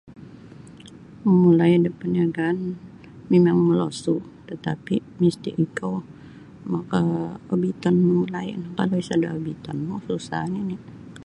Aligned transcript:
Mamulai' 1.23 1.81
da 1.83 1.91
parniagaan 1.99 2.57
mimang 3.31 3.59
molosu' 3.67 4.27
tatapi' 4.47 5.07
misti 5.19 5.49
ikou 5.65 5.95
maka' 6.71 7.37
obitonmu 7.53 8.03
mamulai' 8.09 8.55
kalau 8.77 8.99
sada' 9.07 9.35
obitonmu 9.37 9.95
susah 10.07 10.43
nini'. 10.53 10.83